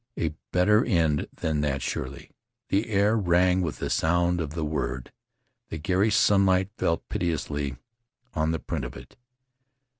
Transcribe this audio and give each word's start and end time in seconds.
A 0.17 0.29
better 0.51 0.83
end 0.83 1.27
than 1.31 1.61
that, 1.61 1.83
surely. 1.83 2.31
The 2.69 2.89
air 2.89 3.15
rang 3.15 3.61
with 3.61 3.77
the 3.77 3.91
sound 3.91 4.41
of 4.41 4.55
the 4.55 4.65
word, 4.65 5.11
the 5.69 5.77
garish 5.77 6.15
sunlight 6.15 6.71
fell 6.75 6.97
pitilessly 7.07 7.77
on 8.33 8.49
the 8.49 8.57
print 8.57 8.83
of 8.83 8.97
it. 8.97 9.15